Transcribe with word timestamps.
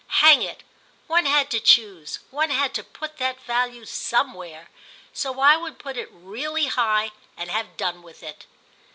Hang 0.21 0.41
it, 0.41 0.63
one 1.05 1.27
had 1.27 1.51
to 1.51 1.59
choose, 1.59 2.21
one 2.31 2.49
had 2.49 2.73
to 2.73 2.83
put 2.83 3.17
that 3.17 3.39
value 3.39 3.85
somewhere; 3.85 4.67
so 5.13 5.39
I 5.39 5.57
would 5.57 5.77
put 5.77 5.95
it 5.95 6.09
really 6.11 6.65
high 6.65 7.11
and 7.37 7.51
have 7.51 7.77
done 7.77 8.01
with 8.01 8.23
it. 8.23 8.47